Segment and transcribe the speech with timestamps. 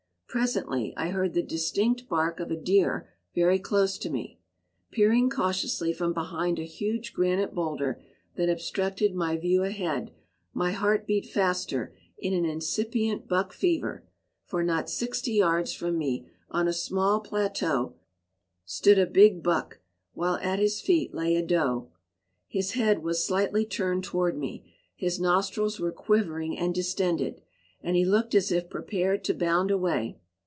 [0.33, 4.39] Presently I heard the distinct bark of a deer very close to me.
[4.89, 8.01] Peering cautiously from behind a huge granite boulder
[8.37, 10.13] that obstructed my view ahead,
[10.53, 14.05] my heart beat faster in an incipient buck fever,
[14.45, 17.93] for not sixty yards from me, on a small plateau,
[18.63, 19.79] stood a big buck,
[20.13, 21.91] while at his feet lay a doe.
[22.47, 27.41] His head was slightly turned toward me, his nostrils were quivering and distended,
[27.83, 30.17] and he looked as if prepared to bound away.